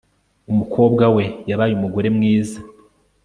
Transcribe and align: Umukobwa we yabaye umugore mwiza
Umukobwa 0.51 1.05
we 1.15 1.25
yabaye 1.49 1.71
umugore 1.75 2.07
mwiza 2.15 2.57